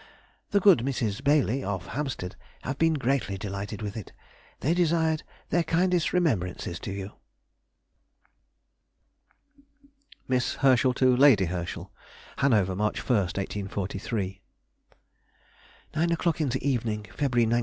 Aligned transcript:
The 0.49 0.59
good 0.59 0.83
Misses 0.83 1.21
Baillie, 1.21 1.63
of 1.63 1.85
Hampstead, 1.85 2.35
have 2.63 2.79
been 2.79 2.95
greatly 2.95 3.37
delighted 3.37 3.83
with 3.83 3.95
it. 3.95 4.13
They 4.61 4.73
desired 4.73 5.21
their 5.51 5.61
kindest 5.63 6.11
remembrances 6.11 6.79
to 6.79 6.91
you. 6.91 7.11
MISS 10.27 10.55
HERSCHEL 10.55 10.95
TO 10.95 11.15
LADY 11.15 11.45
HERSCHEL. 11.45 11.91
HANOVER, 12.39 12.75
March 12.75 13.07
1, 13.07 13.15
1843.... 13.69 14.41
Nine 15.95 16.11
o'clock 16.11 16.41
in 16.41 16.49
the 16.49 16.67
evening 16.67 17.05
(February 17.15 17.45
19). 17.45 17.59